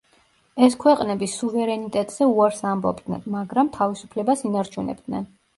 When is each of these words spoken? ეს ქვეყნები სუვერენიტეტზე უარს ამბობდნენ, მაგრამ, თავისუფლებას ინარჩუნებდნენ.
ეს 0.67 0.77
ქვეყნები 0.83 1.27
სუვერენიტეტზე 1.33 2.29
უარს 2.31 2.63
ამბობდნენ, 2.71 3.23
მაგრამ, 3.37 3.73
თავისუფლებას 3.79 4.43
ინარჩუნებდნენ. 4.51 5.33